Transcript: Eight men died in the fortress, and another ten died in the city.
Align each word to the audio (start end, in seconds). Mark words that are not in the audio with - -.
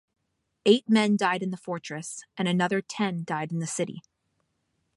Eight 0.65 0.89
men 0.89 1.15
died 1.15 1.43
in 1.43 1.51
the 1.51 1.57
fortress, 1.57 2.23
and 2.35 2.47
another 2.47 2.81
ten 2.81 3.23
died 3.23 3.51
in 3.51 3.59
the 3.59 3.67
city. 3.67 4.01